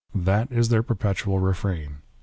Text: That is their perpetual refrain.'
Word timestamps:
That 0.15 0.51
is 0.51 0.69
their 0.69 0.81
perpetual 0.81 1.37
refrain.' 1.37 1.99